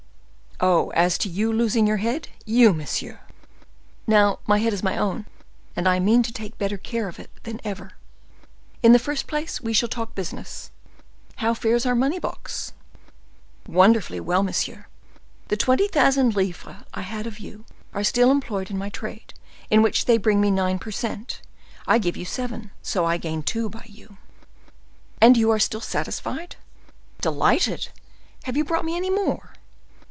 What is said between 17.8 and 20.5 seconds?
are still employed in my trade, in which they bring